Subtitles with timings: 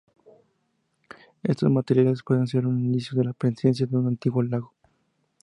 [1.43, 4.73] Estos materiales pueden ser un indicio de la presencia de un antiguo lago.